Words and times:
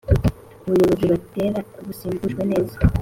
abuyubozi 0.65 1.03
bareta 1.11 1.59
bwasimbujwe 1.83 2.41
neza 2.51 2.75